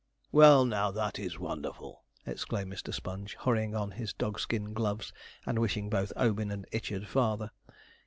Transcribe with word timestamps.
'Well 0.31 0.65
now, 0.65 0.89
that 0.89 1.19
is 1.19 1.37
wonderful!' 1.37 2.01
exclaimed 2.25 2.73
Mr. 2.73 2.91
Sponge, 2.91 3.35
hurrying 3.41 3.75
on 3.75 3.91
his 3.91 4.13
dog 4.13 4.39
skin 4.39 4.73
gloves, 4.73 5.13
and 5.45 5.59
wishing 5.59 5.91
both 5.91 6.11
Obin 6.17 6.49
and 6.49 6.65
Ichard 6.73 7.05
farther. 7.05 7.51